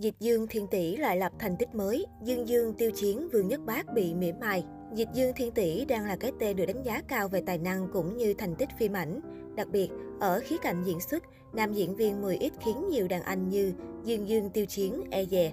Dịch 0.00 0.14
Dương 0.20 0.46
Thiên 0.46 0.66
Tỷ 0.66 0.96
lại 0.96 1.16
lập 1.16 1.32
thành 1.38 1.56
tích 1.56 1.74
mới, 1.74 2.06
Dương 2.22 2.48
Dương 2.48 2.74
tiêu 2.74 2.90
chiến 2.90 3.28
Vương 3.32 3.48
Nhất 3.48 3.60
Bác 3.66 3.94
bị 3.94 4.14
mỉa 4.14 4.32
mai. 4.32 4.64
Dịch 4.94 5.08
Dương 5.14 5.32
Thiên 5.36 5.52
Tỷ 5.52 5.84
đang 5.84 6.04
là 6.04 6.16
cái 6.16 6.32
tên 6.40 6.56
được 6.56 6.66
đánh 6.66 6.82
giá 6.82 7.02
cao 7.08 7.28
về 7.28 7.42
tài 7.46 7.58
năng 7.58 7.88
cũng 7.92 8.16
như 8.16 8.34
thành 8.34 8.54
tích 8.54 8.68
phim 8.78 8.92
ảnh. 8.92 9.20
Đặc 9.56 9.68
biệt, 9.72 9.88
ở 10.20 10.40
khía 10.40 10.56
cạnh 10.62 10.82
diễn 10.84 11.00
xuất, 11.00 11.22
nam 11.52 11.72
diễn 11.72 11.96
viên 11.96 12.22
10X 12.22 12.50
khiến 12.64 12.88
nhiều 12.88 13.08
đàn 13.08 13.22
anh 13.22 13.48
như 13.48 13.72
Dương 14.04 14.28
Dương 14.28 14.50
tiêu 14.50 14.66
chiến 14.66 15.02
e 15.10 15.24
dè. 15.24 15.52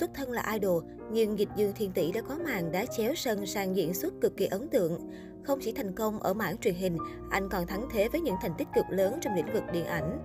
Xuất 0.00 0.10
thân 0.14 0.30
là 0.30 0.52
idol, 0.52 0.84
nhưng 1.12 1.38
Dịch 1.38 1.48
Dương 1.56 1.72
Thiên 1.76 1.92
Tỷ 1.92 2.12
đã 2.12 2.20
có 2.20 2.38
màn 2.44 2.72
đá 2.72 2.84
chéo 2.86 3.14
sân 3.14 3.46
sang 3.46 3.76
diễn 3.76 3.94
xuất 3.94 4.14
cực 4.20 4.36
kỳ 4.36 4.46
ấn 4.46 4.68
tượng. 4.68 5.10
Không 5.44 5.58
chỉ 5.62 5.72
thành 5.72 5.94
công 5.94 6.18
ở 6.18 6.34
mảng 6.34 6.58
truyền 6.58 6.74
hình, 6.74 6.96
anh 7.30 7.48
còn 7.48 7.66
thắng 7.66 7.88
thế 7.92 8.08
với 8.08 8.20
những 8.20 8.36
thành 8.42 8.54
tích 8.58 8.68
cực 8.74 8.84
lớn 8.90 9.18
trong 9.20 9.34
lĩnh 9.34 9.52
vực 9.52 9.62
điện 9.72 9.84
ảnh. 9.84 10.18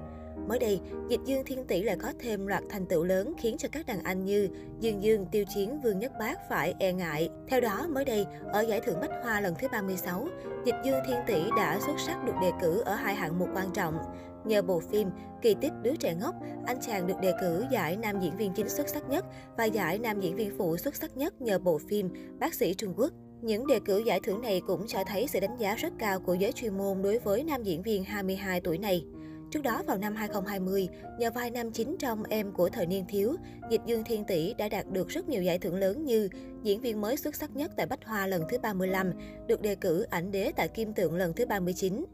Mới 0.47 0.59
đây, 0.59 0.79
Dịch 1.09 1.19
Dương 1.25 1.45
Thiên 1.45 1.65
Tỷ 1.67 1.81
lại 1.81 1.95
có 2.01 2.13
thêm 2.19 2.47
loạt 2.47 2.63
thành 2.69 2.85
tựu 2.85 3.03
lớn 3.03 3.33
khiến 3.37 3.57
cho 3.57 3.69
các 3.71 3.85
đàn 3.85 4.03
anh 4.03 4.25
như 4.25 4.49
Dương 4.79 5.03
Dương, 5.03 5.25
Tiêu 5.31 5.43
Chiến, 5.55 5.79
Vương 5.81 5.99
Nhất 5.99 6.11
Bác 6.19 6.49
phải 6.49 6.73
e 6.79 6.93
ngại. 6.93 7.29
Theo 7.47 7.61
đó, 7.61 7.87
mới 7.89 8.05
đây, 8.05 8.25
ở 8.53 8.61
giải 8.61 8.81
thưởng 8.81 8.99
Bách 9.01 9.11
Hoa 9.23 9.41
lần 9.41 9.53
thứ 9.59 9.67
36, 9.71 10.27
Dịch 10.65 10.75
Dương 10.85 10.99
Thiên 11.07 11.17
Tỷ 11.27 11.43
đã 11.57 11.79
xuất 11.85 11.99
sắc 12.07 12.25
được 12.25 12.33
đề 12.41 12.51
cử 12.61 12.79
ở 12.79 12.95
hai 12.95 13.15
hạng 13.15 13.39
mục 13.39 13.49
quan 13.55 13.67
trọng. 13.73 13.97
Nhờ 14.45 14.61
bộ 14.61 14.79
phim 14.79 15.09
Kỳ 15.41 15.55
tích 15.61 15.73
đứa 15.81 15.95
trẻ 15.95 16.15
ngốc, 16.15 16.35
anh 16.65 16.77
chàng 16.81 17.07
được 17.07 17.13
đề 17.21 17.33
cử 17.41 17.65
giải 17.71 17.97
nam 17.97 18.19
diễn 18.19 18.37
viên 18.37 18.53
chính 18.53 18.69
xuất 18.69 18.89
sắc 18.89 19.09
nhất 19.09 19.25
và 19.57 19.65
giải 19.65 19.99
nam 19.99 20.19
diễn 20.19 20.35
viên 20.35 20.57
phụ 20.57 20.77
xuất 20.77 20.95
sắc 20.95 21.17
nhất 21.17 21.41
nhờ 21.41 21.59
bộ 21.59 21.77
phim 21.89 22.09
Bác 22.39 22.53
sĩ 22.53 22.73
Trung 22.73 22.93
Quốc. 22.97 23.11
Những 23.41 23.67
đề 23.67 23.79
cử 23.79 23.97
giải 23.97 24.19
thưởng 24.23 24.41
này 24.41 24.61
cũng 24.67 24.87
cho 24.87 25.03
thấy 25.07 25.27
sự 25.27 25.39
đánh 25.39 25.57
giá 25.57 25.75
rất 25.75 25.93
cao 25.99 26.19
của 26.19 26.33
giới 26.33 26.51
chuyên 26.51 26.77
môn 26.77 27.01
đối 27.01 27.19
với 27.19 27.43
nam 27.43 27.63
diễn 27.63 27.81
viên 27.81 28.03
22 28.03 28.61
tuổi 28.61 28.77
này. 28.77 29.05
Trước 29.51 29.63
đó 29.63 29.81
vào 29.87 29.97
năm 29.97 30.15
2020, 30.15 30.87
nhờ 31.19 31.31
vai 31.31 31.51
nam 31.51 31.71
chính 31.71 31.95
trong 31.99 32.23
Em 32.23 32.51
của 32.51 32.69
thời 32.69 32.85
niên 32.85 33.05
thiếu, 33.09 33.35
Dịch 33.69 33.81
Dương 33.85 34.03
Thiên 34.03 34.23
Tỷ 34.23 34.53
đã 34.53 34.69
đạt 34.69 34.85
được 34.91 35.07
rất 35.07 35.29
nhiều 35.29 35.43
giải 35.43 35.59
thưởng 35.59 35.75
lớn 35.75 36.05
như 36.05 36.29
diễn 36.63 36.81
viên 36.81 37.01
mới 37.01 37.17
xuất 37.17 37.35
sắc 37.35 37.55
nhất 37.55 37.71
tại 37.77 37.85
Bách 37.85 38.05
Hoa 38.05 38.27
lần 38.27 38.43
thứ 38.49 38.57
35, 38.59 39.11
được 39.47 39.61
đề 39.61 39.75
cử 39.75 40.01
ảnh 40.01 40.31
đế 40.31 40.51
tại 40.55 40.67
Kim 40.67 40.93
Tượng 40.93 41.15
lần 41.15 41.33
thứ 41.33 41.45
39. 41.45 42.05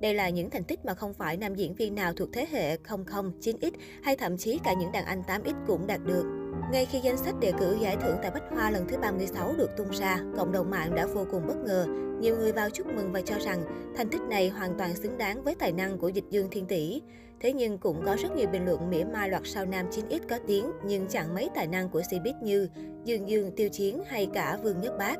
Đây 0.00 0.14
là 0.14 0.28
những 0.28 0.50
thành 0.50 0.64
tích 0.64 0.84
mà 0.84 0.94
không 0.94 1.14
phải 1.14 1.36
nam 1.36 1.54
diễn 1.54 1.74
viên 1.74 1.94
nào 1.94 2.12
thuộc 2.12 2.28
thế 2.32 2.46
hệ 2.50 2.76
00, 2.76 3.04
9X 3.40 3.70
hay 4.02 4.16
thậm 4.16 4.36
chí 4.36 4.58
cả 4.64 4.72
những 4.72 4.92
đàn 4.92 5.04
anh 5.04 5.22
8X 5.22 5.54
cũng 5.66 5.86
đạt 5.86 6.00
được. 6.06 6.41
Ngay 6.72 6.86
khi 6.86 7.00
danh 7.00 7.16
sách 7.16 7.34
đề 7.40 7.52
cử 7.58 7.76
giải 7.80 7.96
thưởng 7.96 8.16
tại 8.22 8.30
Bách 8.30 8.50
Hoa 8.50 8.70
lần 8.70 8.88
thứ 8.88 8.98
36 8.98 9.54
được 9.58 9.70
tung 9.76 9.90
ra, 9.90 10.18
cộng 10.36 10.52
đồng 10.52 10.70
mạng 10.70 10.94
đã 10.94 11.06
vô 11.06 11.26
cùng 11.30 11.46
bất 11.46 11.56
ngờ. 11.56 11.86
Nhiều 12.20 12.36
người 12.36 12.52
vào 12.52 12.70
chúc 12.70 12.86
mừng 12.86 13.12
và 13.12 13.20
cho 13.20 13.34
rằng 13.38 13.64
thành 13.96 14.08
tích 14.08 14.20
này 14.20 14.48
hoàn 14.48 14.78
toàn 14.78 14.96
xứng 14.96 15.18
đáng 15.18 15.44
với 15.44 15.54
tài 15.54 15.72
năng 15.72 15.98
của 15.98 16.08
Dịch 16.08 16.24
Dương 16.30 16.48
Thiên 16.50 16.66
Tỷ. 16.66 17.02
Thế 17.40 17.52
nhưng 17.52 17.78
cũng 17.78 18.02
có 18.06 18.16
rất 18.16 18.36
nhiều 18.36 18.48
bình 18.48 18.64
luận 18.64 18.90
mỉa 18.90 19.04
mai 19.04 19.30
loạt 19.30 19.42
sao 19.44 19.66
nam 19.66 19.86
9X 19.90 20.18
có 20.28 20.38
tiếng 20.46 20.70
nhưng 20.84 21.06
chẳng 21.06 21.34
mấy 21.34 21.50
tài 21.54 21.66
năng 21.66 21.88
của 21.88 22.00
Cbiz 22.00 22.42
như 22.42 22.68
Dương 23.04 23.28
Dương 23.28 23.52
Tiêu 23.56 23.68
Chiến 23.68 24.02
hay 24.06 24.28
cả 24.34 24.58
Vương 24.62 24.80
Nhất 24.80 24.92
Bác. 24.98 25.16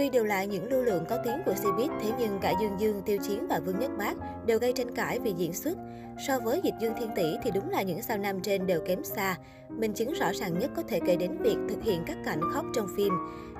Tuy 0.00 0.08
đều 0.08 0.24
là 0.24 0.44
những 0.44 0.68
lưu 0.70 0.82
lượng 0.82 1.04
có 1.08 1.18
tiếng 1.24 1.42
của 1.46 1.52
Cbiz, 1.52 2.00
thế 2.02 2.10
nhưng 2.18 2.38
cả 2.42 2.52
Dương 2.60 2.80
Dương, 2.80 3.02
Tiêu 3.06 3.18
Chiến 3.22 3.46
và 3.48 3.60
Vương 3.66 3.78
Nhất 3.78 3.90
Bác 3.98 4.14
đều 4.46 4.58
gây 4.58 4.72
tranh 4.72 4.94
cãi 4.94 5.18
vì 5.18 5.32
diễn 5.36 5.52
xuất. 5.52 5.78
So 6.26 6.38
với 6.38 6.60
Dịch 6.64 6.74
Dương 6.80 6.94
Thiên 6.98 7.10
Tỷ 7.16 7.36
thì 7.42 7.50
đúng 7.50 7.70
là 7.70 7.82
những 7.82 8.02
sao 8.02 8.18
nam 8.18 8.40
trên 8.40 8.66
đều 8.66 8.80
kém 8.86 9.04
xa. 9.04 9.36
Minh 9.68 9.92
chứng 9.92 10.12
rõ 10.12 10.32
ràng 10.32 10.58
nhất 10.58 10.70
có 10.76 10.82
thể 10.88 11.00
kể 11.06 11.16
đến 11.16 11.38
việc 11.42 11.56
thực 11.68 11.82
hiện 11.82 12.02
các 12.06 12.16
cảnh 12.24 12.40
khóc 12.52 12.64
trong 12.74 12.86
phim. 12.96 13.12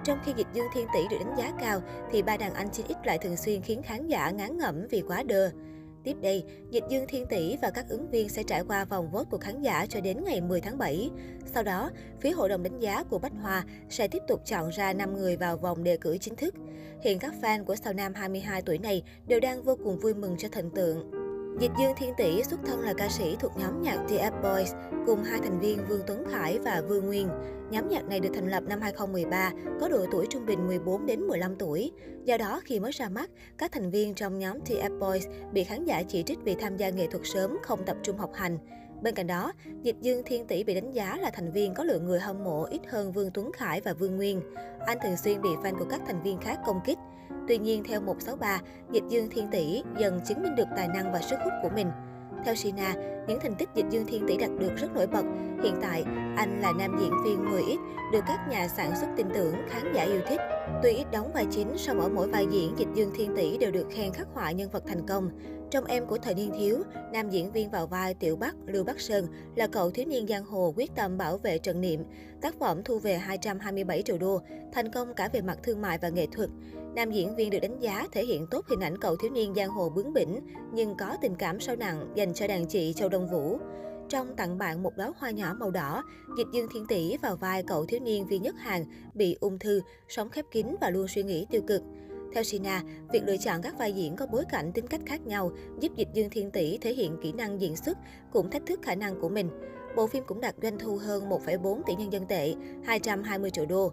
Trong 0.04 0.18
khi 0.24 0.32
Dịch 0.36 0.46
Dương 0.52 0.66
Thiên 0.74 0.86
Tỷ 0.94 1.00
được 1.10 1.16
đánh 1.20 1.36
giá 1.38 1.52
cao, 1.60 1.80
thì 2.12 2.22
ba 2.22 2.36
đàn 2.36 2.54
anh 2.54 2.68
9X 2.68 2.94
lại 3.04 3.18
thường 3.18 3.36
xuyên 3.36 3.62
khiến 3.62 3.82
khán 3.82 4.06
giả 4.06 4.30
ngán 4.30 4.58
ngẩm 4.58 4.86
vì 4.90 5.02
quá 5.08 5.22
đơ. 5.22 5.50
Tiếp 6.04 6.16
đây, 6.22 6.44
Dịch 6.70 6.84
Dương 6.88 7.04
Thiên 7.08 7.26
Tỷ 7.26 7.56
và 7.62 7.70
các 7.70 7.88
ứng 7.88 8.10
viên 8.10 8.28
sẽ 8.28 8.42
trải 8.42 8.62
qua 8.68 8.84
vòng 8.84 9.10
vote 9.10 9.28
của 9.30 9.38
khán 9.38 9.62
giả 9.62 9.86
cho 9.86 10.00
đến 10.00 10.24
ngày 10.24 10.40
10 10.40 10.60
tháng 10.60 10.78
7. 10.78 11.10
Sau 11.54 11.62
đó, 11.62 11.90
phía 12.20 12.30
hội 12.30 12.48
đồng 12.48 12.62
đánh 12.62 12.78
giá 12.80 13.02
của 13.02 13.18
Bách 13.18 13.32
Hoa 13.42 13.64
sẽ 13.88 14.08
tiếp 14.08 14.22
tục 14.28 14.40
chọn 14.46 14.70
ra 14.70 14.92
5 14.92 15.16
người 15.16 15.36
vào 15.36 15.56
vòng 15.56 15.84
đề 15.84 15.96
cử 15.96 16.18
chính 16.18 16.36
thức. 16.36 16.54
Hiện 17.02 17.18
các 17.18 17.34
fan 17.42 17.64
của 17.64 17.76
sao 17.76 17.92
nam 17.92 18.14
22 18.14 18.62
tuổi 18.62 18.78
này 18.78 19.02
đều 19.26 19.40
đang 19.40 19.62
vô 19.62 19.76
cùng 19.84 19.98
vui 19.98 20.14
mừng 20.14 20.36
cho 20.38 20.48
thần 20.52 20.70
tượng. 20.70 21.19
Dịch 21.58 21.70
Dương 21.78 21.92
Thiên 21.96 22.14
Tỷ 22.16 22.42
xuất 22.42 22.60
thân 22.66 22.80
là 22.80 22.92
ca 22.92 23.08
sĩ 23.08 23.36
thuộc 23.40 23.52
nhóm 23.56 23.82
nhạc 23.82 23.98
TF 24.08 24.30
Boys 24.42 24.72
cùng 25.06 25.24
hai 25.24 25.40
thành 25.42 25.60
viên 25.60 25.78
Vương 25.88 26.02
Tuấn 26.06 26.24
Khải 26.30 26.58
và 26.58 26.82
Vương 26.88 27.06
Nguyên. 27.06 27.28
Nhóm 27.70 27.88
nhạc 27.88 28.04
này 28.04 28.20
được 28.20 28.30
thành 28.34 28.48
lập 28.48 28.62
năm 28.66 28.80
2013, 28.80 29.52
có 29.80 29.88
độ 29.88 30.06
tuổi 30.12 30.26
trung 30.30 30.46
bình 30.46 30.66
14 30.66 31.06
đến 31.06 31.20
15 31.20 31.56
tuổi. 31.56 31.92
Do 32.24 32.36
đó, 32.36 32.60
khi 32.64 32.80
mới 32.80 32.92
ra 32.92 33.08
mắt, 33.08 33.30
các 33.58 33.72
thành 33.72 33.90
viên 33.90 34.14
trong 34.14 34.38
nhóm 34.38 34.58
TF 34.58 34.98
Boys 34.98 35.26
bị 35.52 35.64
khán 35.64 35.84
giả 35.84 36.02
chỉ 36.02 36.22
trích 36.22 36.38
vì 36.44 36.54
tham 36.54 36.76
gia 36.76 36.90
nghệ 36.90 37.06
thuật 37.06 37.22
sớm, 37.26 37.56
không 37.62 37.84
tập 37.86 37.96
trung 38.02 38.18
học 38.18 38.30
hành. 38.34 38.58
Bên 39.02 39.14
cạnh 39.14 39.26
đó, 39.26 39.52
Dịch 39.82 39.96
Dương 40.00 40.22
Thiên 40.26 40.46
Tỷ 40.46 40.64
bị 40.64 40.74
đánh 40.74 40.92
giá 40.92 41.16
là 41.20 41.30
thành 41.30 41.52
viên 41.52 41.74
có 41.74 41.84
lượng 41.84 42.04
người 42.04 42.20
hâm 42.20 42.44
mộ 42.44 42.64
ít 42.64 42.80
hơn 42.88 43.12
Vương 43.12 43.30
Tuấn 43.34 43.52
Khải 43.52 43.80
và 43.80 43.92
Vương 43.92 44.16
Nguyên. 44.16 44.40
Anh 44.86 44.98
thường 45.02 45.16
xuyên 45.16 45.42
bị 45.42 45.48
fan 45.62 45.78
của 45.78 45.86
các 45.90 46.00
thành 46.06 46.22
viên 46.22 46.38
khác 46.38 46.58
công 46.66 46.80
kích. 46.84 46.98
Tuy 47.48 47.58
nhiên, 47.58 47.82
theo 47.84 48.00
163, 48.00 48.60
Dịch 48.92 49.04
Dương 49.08 49.28
Thiên 49.30 49.48
Tỷ 49.50 49.82
dần 49.98 50.20
chứng 50.28 50.42
minh 50.42 50.54
được 50.56 50.68
tài 50.76 50.88
năng 50.88 51.12
và 51.12 51.20
sức 51.20 51.36
hút 51.44 51.52
của 51.62 51.68
mình. 51.74 51.86
Theo 52.44 52.54
Sina, 52.54 52.94
những 53.28 53.38
thành 53.42 53.54
tích 53.54 53.68
Dịch 53.74 53.86
Dương 53.90 54.06
Thiên 54.06 54.26
Tỷ 54.28 54.36
đạt 54.36 54.50
được 54.58 54.76
rất 54.76 54.94
nổi 54.94 55.06
bật. 55.06 55.24
Hiện 55.62 55.74
tại, 55.82 56.04
anh 56.36 56.60
là 56.60 56.72
nam 56.78 56.96
diễn 57.00 57.12
viên 57.24 57.44
10X, 57.44 57.78
được 58.12 58.24
các 58.26 58.46
nhà 58.50 58.68
sản 58.68 58.96
xuất 59.00 59.06
tin 59.16 59.26
tưởng, 59.34 59.54
khán 59.68 59.92
giả 59.94 60.02
yêu 60.02 60.20
thích. 60.28 60.40
Tuy 60.82 60.90
ít 60.90 61.04
đóng 61.12 61.30
vai 61.34 61.46
chính, 61.50 61.78
song 61.78 62.00
ở 62.00 62.08
mỗi 62.08 62.28
vai 62.28 62.46
diễn, 62.50 62.74
Dịch 62.76 62.88
Dương 62.94 63.10
Thiên 63.14 63.36
Tỷ 63.36 63.58
đều 63.58 63.70
được 63.70 63.86
khen 63.90 64.12
khắc 64.12 64.26
họa 64.34 64.50
nhân 64.50 64.70
vật 64.70 64.82
thành 64.86 65.06
công. 65.06 65.30
Trong 65.70 65.84
Em 65.84 66.06
của 66.06 66.18
thời 66.18 66.34
niên 66.34 66.52
thiếu, 66.58 66.78
nam 67.12 67.30
diễn 67.30 67.52
viên 67.52 67.70
vào 67.70 67.86
vai 67.86 68.14
Tiểu 68.14 68.36
Bắc, 68.36 68.54
Lưu 68.66 68.84
Bắc 68.84 69.00
Sơn 69.00 69.26
là 69.56 69.66
cậu 69.66 69.90
thiếu 69.90 70.06
niên 70.06 70.26
giang 70.26 70.44
hồ 70.44 70.74
quyết 70.76 70.90
tâm 70.96 71.18
bảo 71.18 71.38
vệ 71.38 71.58
trận 71.58 71.80
niệm. 71.80 72.04
Tác 72.40 72.54
phẩm 72.58 72.82
thu 72.84 72.98
về 72.98 73.18
227 73.18 74.02
triệu 74.02 74.18
đô, 74.18 74.40
thành 74.72 74.92
công 74.92 75.14
cả 75.14 75.28
về 75.32 75.40
mặt 75.40 75.58
thương 75.62 75.82
mại 75.82 75.98
và 75.98 76.08
nghệ 76.08 76.26
thuật. 76.26 76.50
Nam 76.94 77.10
diễn 77.10 77.36
viên 77.36 77.50
được 77.50 77.58
đánh 77.62 77.80
giá 77.80 78.06
thể 78.12 78.24
hiện 78.24 78.46
tốt 78.50 78.66
hình 78.68 78.80
ảnh 78.80 78.98
cậu 78.98 79.16
thiếu 79.16 79.30
niên 79.30 79.54
giang 79.54 79.70
hồ 79.70 79.88
bướng 79.88 80.12
bỉnh, 80.12 80.40
nhưng 80.72 80.96
có 80.96 81.16
tình 81.22 81.34
cảm 81.34 81.60
sâu 81.60 81.76
nặng 81.76 82.12
dành 82.14 82.34
cho 82.34 82.46
đàn 82.46 82.66
chị 82.66 82.92
Châu 82.96 83.08
Đông 83.08 83.28
Vũ. 83.28 83.58
Trong 84.08 84.36
tặng 84.36 84.58
bạn 84.58 84.82
một 84.82 84.96
đóa 84.96 85.12
hoa 85.16 85.30
nhỏ 85.30 85.54
màu 85.58 85.70
đỏ, 85.70 86.04
Dịch 86.38 86.46
Dương 86.52 86.68
Thiên 86.74 86.86
Tỷ 86.86 87.16
vào 87.16 87.36
vai 87.36 87.62
cậu 87.62 87.86
thiếu 87.86 88.00
niên 88.00 88.26
Vi 88.26 88.38
Nhất 88.38 88.54
Hàng 88.58 88.84
bị 89.14 89.36
ung 89.40 89.58
thư, 89.58 89.80
sống 90.08 90.28
khép 90.28 90.44
kín 90.50 90.66
và 90.80 90.90
luôn 90.90 91.08
suy 91.08 91.22
nghĩ 91.22 91.46
tiêu 91.50 91.62
cực. 91.66 91.82
Theo 92.32 92.42
Sina, 92.42 92.82
việc 93.12 93.22
lựa 93.26 93.36
chọn 93.36 93.62
các 93.62 93.78
vai 93.78 93.92
diễn 93.92 94.16
có 94.16 94.26
bối 94.26 94.44
cảnh 94.50 94.72
tính 94.72 94.86
cách 94.86 95.00
khác 95.06 95.26
nhau 95.26 95.52
giúp 95.80 95.92
Dịch 95.96 96.08
Dương 96.12 96.30
Thiên 96.30 96.50
Tỷ 96.50 96.78
thể 96.78 96.94
hiện 96.94 97.16
kỹ 97.22 97.32
năng 97.32 97.60
diễn 97.60 97.76
xuất, 97.76 97.98
cũng 98.32 98.50
thách 98.50 98.66
thức 98.66 98.80
khả 98.82 98.94
năng 98.94 99.20
của 99.20 99.28
mình. 99.28 99.50
Bộ 99.96 100.06
phim 100.06 100.24
cũng 100.26 100.40
đạt 100.40 100.54
doanh 100.62 100.78
thu 100.78 100.96
hơn 100.96 101.28
1,4 101.28 101.82
tỷ 101.86 101.94
nhân 101.94 102.12
dân 102.12 102.26
tệ, 102.26 102.54
220 102.84 103.50
triệu 103.50 103.66
đô. 103.66 103.92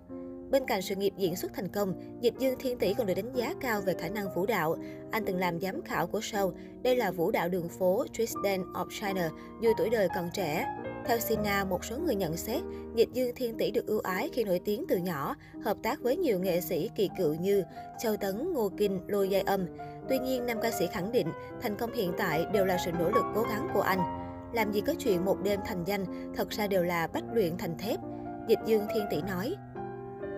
Bên 0.51 0.65
cạnh 0.67 0.81
sự 0.81 0.95
nghiệp 0.95 1.13
diễn 1.17 1.35
xuất 1.35 1.53
thành 1.53 1.67
công, 1.67 2.19
Dịch 2.21 2.33
Dương 2.39 2.55
Thiên 2.59 2.77
Tỷ 2.77 2.93
còn 2.93 3.07
được 3.07 3.13
đánh 3.13 3.35
giá 3.35 3.53
cao 3.61 3.81
về 3.81 3.93
khả 3.93 4.09
năng 4.09 4.33
vũ 4.35 4.45
đạo. 4.45 4.75
Anh 5.11 5.25
từng 5.25 5.37
làm 5.37 5.59
giám 5.59 5.81
khảo 5.81 6.07
của 6.07 6.19
show. 6.19 6.51
Đây 6.81 6.95
là 6.95 7.11
vũ 7.11 7.31
đạo 7.31 7.49
đường 7.49 7.69
phố 7.69 8.05
Tristan 8.13 8.61
of 8.73 8.87
China, 8.89 9.29
dù 9.61 9.69
tuổi 9.77 9.89
đời 9.89 10.07
còn 10.15 10.29
trẻ. 10.33 10.65
Theo 11.07 11.19
Sina, 11.19 11.63
một 11.63 11.85
số 11.85 11.97
người 11.97 12.15
nhận 12.15 12.37
xét, 12.37 12.61
Dịch 12.95 13.09
Dương 13.13 13.35
Thiên 13.35 13.57
Tỷ 13.57 13.71
được 13.71 13.87
ưu 13.87 13.99
ái 13.99 14.29
khi 14.33 14.43
nổi 14.43 14.59
tiếng 14.65 14.85
từ 14.87 14.97
nhỏ, 14.97 15.35
hợp 15.63 15.77
tác 15.83 16.01
với 16.01 16.17
nhiều 16.17 16.39
nghệ 16.39 16.61
sĩ 16.61 16.89
kỳ 16.95 17.09
cựu 17.17 17.33
như 17.33 17.63
Châu 17.99 18.17
Tấn, 18.17 18.53
Ngô 18.53 18.69
Kinh, 18.77 18.99
Lôi 19.07 19.29
Giai 19.29 19.41
Âm. 19.41 19.65
Tuy 20.09 20.19
nhiên, 20.19 20.45
nam 20.45 20.57
ca 20.61 20.71
sĩ 20.71 20.87
khẳng 20.87 21.11
định, 21.11 21.27
thành 21.61 21.75
công 21.75 21.93
hiện 21.93 22.11
tại 22.17 22.45
đều 22.53 22.65
là 22.65 22.77
sự 22.85 22.91
nỗ 22.91 23.09
lực 23.09 23.23
cố 23.35 23.41
gắng 23.41 23.69
của 23.73 23.81
anh. 23.81 23.99
Làm 24.53 24.71
gì 24.71 24.81
có 24.81 24.93
chuyện 24.99 25.25
một 25.25 25.37
đêm 25.43 25.59
thành 25.65 25.83
danh, 25.85 26.33
thật 26.35 26.49
ra 26.49 26.67
đều 26.67 26.83
là 26.83 27.07
bách 27.07 27.23
luyện 27.33 27.57
thành 27.57 27.77
thép. 27.77 27.99
Dịch 28.47 28.59
Dương 28.65 28.87
Thiên 28.93 29.05
Tỷ 29.11 29.21
nói, 29.21 29.55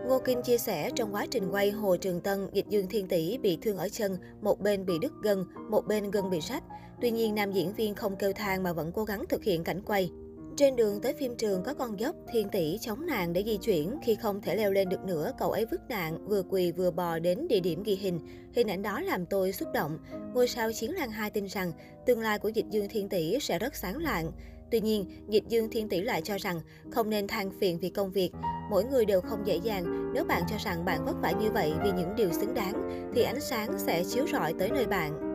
Ngô 0.07 0.19
Kinh 0.19 0.41
chia 0.41 0.57
sẻ 0.57 0.91
trong 0.95 1.13
quá 1.13 1.25
trình 1.31 1.51
quay 1.51 1.71
Hồ 1.71 1.97
Trường 1.97 2.21
Tân, 2.21 2.47
Dịch 2.53 2.67
Dương 2.69 2.87
Thiên 2.87 3.07
Tỷ 3.07 3.37
bị 3.37 3.57
thương 3.61 3.77
ở 3.77 3.89
chân, 3.89 4.17
một 4.41 4.59
bên 4.59 4.85
bị 4.85 4.93
đứt 5.01 5.13
gân, 5.23 5.45
một 5.69 5.87
bên 5.87 6.11
gân 6.11 6.29
bị 6.29 6.39
rách. 6.39 6.63
Tuy 7.01 7.11
nhiên, 7.11 7.35
nam 7.35 7.51
diễn 7.51 7.73
viên 7.73 7.95
không 7.95 8.15
kêu 8.15 8.33
than 8.33 8.63
mà 8.63 8.73
vẫn 8.73 8.91
cố 8.91 9.03
gắng 9.03 9.25
thực 9.29 9.43
hiện 9.43 9.63
cảnh 9.63 9.81
quay. 9.81 10.11
Trên 10.59 10.75
đường 10.75 11.01
tới 11.01 11.13
phim 11.13 11.35
trường 11.35 11.63
có 11.63 11.73
con 11.73 11.99
dốc, 11.99 12.15
Thiên 12.31 12.49
Tỷ 12.49 12.77
chống 12.81 13.05
nạn 13.05 13.33
để 13.33 13.43
di 13.45 13.57
chuyển. 13.57 13.95
Khi 14.03 14.15
không 14.15 14.41
thể 14.41 14.55
leo 14.55 14.71
lên 14.71 14.89
được 14.89 15.03
nữa, 15.05 15.31
cậu 15.37 15.51
ấy 15.51 15.65
vứt 15.65 15.81
nạn, 15.89 16.25
vừa 16.27 16.43
quỳ 16.49 16.71
vừa 16.71 16.91
bò 16.91 17.19
đến 17.19 17.47
địa 17.47 17.59
điểm 17.59 17.83
ghi 17.83 17.95
hình. 17.95 18.19
Hình 18.53 18.67
ảnh 18.67 18.81
đó 18.81 19.01
làm 19.01 19.25
tôi 19.25 19.51
xúc 19.51 19.69
động. 19.73 19.97
Ngôi 20.33 20.47
sao 20.47 20.71
Chiến 20.73 20.91
Lan 20.91 21.11
2 21.11 21.29
tin 21.29 21.45
rằng 21.45 21.71
tương 22.05 22.19
lai 22.19 22.39
của 22.39 22.49
Dịch 22.49 22.65
Dương 22.69 22.87
Thiên 22.89 23.09
Tỷ 23.09 23.37
sẽ 23.41 23.59
rất 23.59 23.75
sáng 23.75 23.97
lạng. 23.97 24.31
Tuy 24.71 24.81
nhiên, 24.81 25.05
Dịch 25.29 25.43
Dương 25.49 25.69
Thiên 25.69 25.89
Tỷ 25.89 26.01
lại 26.01 26.21
cho 26.23 26.37
rằng 26.37 26.61
không 26.91 27.09
nên 27.09 27.27
than 27.27 27.51
phiền 27.59 27.79
vì 27.79 27.89
công 27.89 28.11
việc. 28.11 28.31
Mỗi 28.69 28.83
người 28.83 29.05
đều 29.05 29.21
không 29.21 29.47
dễ 29.47 29.59
dàng. 29.63 30.11
Nếu 30.13 30.23
bạn 30.23 30.43
cho 30.49 30.55
rằng 30.59 30.85
bạn 30.85 31.05
vất 31.05 31.15
vả 31.21 31.31
như 31.31 31.51
vậy 31.51 31.73
vì 31.83 31.91
những 31.91 32.15
điều 32.15 32.31
xứng 32.31 32.53
đáng, 32.53 33.09
thì 33.15 33.23
ánh 33.23 33.41
sáng 33.41 33.79
sẽ 33.79 34.03
chiếu 34.03 34.25
rọi 34.33 34.53
tới 34.59 34.69
nơi 34.69 34.85
bạn. 34.85 35.28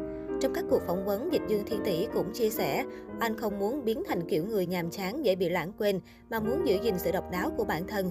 Trong 0.44 0.54
các 0.54 0.64
cuộc 0.70 0.82
phỏng 0.86 1.04
vấn, 1.04 1.32
Dịch 1.32 1.42
Dương 1.48 1.64
Thiên 1.66 1.80
Tỷ 1.84 2.06
cũng 2.14 2.32
chia 2.32 2.50
sẻ, 2.50 2.84
anh 3.20 3.36
không 3.36 3.58
muốn 3.58 3.84
biến 3.84 4.02
thành 4.08 4.28
kiểu 4.28 4.44
người 4.44 4.66
nhàm 4.66 4.90
chán 4.90 5.24
dễ 5.24 5.34
bị 5.34 5.48
lãng 5.48 5.72
quên, 5.78 6.00
mà 6.30 6.40
muốn 6.40 6.66
giữ 6.66 6.76
gìn 6.82 6.98
sự 6.98 7.12
độc 7.12 7.30
đáo 7.30 7.50
của 7.56 7.64
bản 7.64 7.86
thân. 7.86 8.10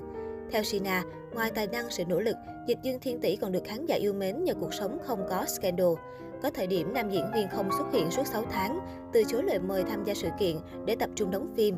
Theo 0.52 0.64
Sina, 0.64 1.04
ngoài 1.34 1.52
tài 1.56 1.68
năng 1.68 1.90
sự 1.90 2.06
nỗ 2.06 2.20
lực, 2.20 2.36
Dịch 2.68 2.78
Dương 2.84 3.00
Thiên 3.00 3.20
Tỷ 3.20 3.36
còn 3.36 3.52
được 3.52 3.64
khán 3.66 3.86
giả 3.86 3.96
yêu 3.96 4.14
mến 4.14 4.44
nhờ 4.44 4.54
cuộc 4.54 4.74
sống 4.74 4.98
không 5.06 5.26
có 5.30 5.46
scandal. 5.46 5.94
Có 6.42 6.50
thời 6.50 6.68
điểm 6.68 6.94
nam 6.94 7.10
diễn 7.10 7.26
viên 7.36 7.48
không 7.50 7.70
xuất 7.78 7.86
hiện 7.94 8.12
suốt 8.12 8.28
6 8.28 8.44
tháng, 8.52 8.80
từ 9.14 9.24
chối 9.28 9.44
lời 9.44 9.60
mời 9.60 9.84
tham 9.84 10.04
gia 10.04 10.14
sự 10.14 10.28
kiện 10.40 10.58
để 10.86 10.96
tập 10.96 11.10
trung 11.16 11.32
đóng 11.32 11.54
phim. 11.56 11.76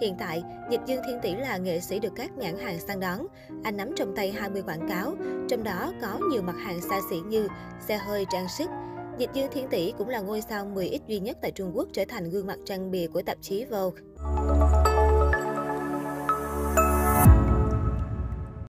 Hiện 0.00 0.14
tại, 0.18 0.42
Dịch 0.70 0.80
Dương 0.86 1.02
Thiên 1.06 1.18
Tỷ 1.22 1.34
là 1.34 1.56
nghệ 1.56 1.80
sĩ 1.80 1.98
được 1.98 2.12
các 2.16 2.38
nhãn 2.38 2.56
hàng 2.58 2.80
săn 2.80 3.00
đón. 3.00 3.26
Anh 3.64 3.76
nắm 3.76 3.90
trong 3.96 4.16
tay 4.16 4.32
20 4.32 4.62
quảng 4.62 4.88
cáo, 4.88 5.14
trong 5.48 5.64
đó 5.64 5.92
có 6.02 6.18
nhiều 6.30 6.42
mặt 6.42 6.56
hàng 6.64 6.80
xa 6.80 7.00
xỉ 7.10 7.20
như 7.20 7.48
xe 7.88 7.96
hơi, 7.96 8.26
trang 8.30 8.48
sức. 8.58 8.70
Dịch 9.18 9.30
Dương 9.34 9.48
Thiên 9.52 9.68
Tỷ 9.68 9.92
cũng 9.98 10.08
là 10.08 10.20
ngôi 10.20 10.40
sao 10.40 10.66
10X 10.74 10.98
duy 11.06 11.20
nhất 11.20 11.38
tại 11.42 11.50
Trung 11.50 11.72
Quốc 11.74 11.88
trở 11.92 12.04
thành 12.08 12.30
gương 12.30 12.46
mặt 12.46 12.58
trang 12.64 12.90
bìa 12.90 13.06
của 13.06 13.22
tạp 13.22 13.38
chí 13.40 13.64
Vogue. 13.64 14.02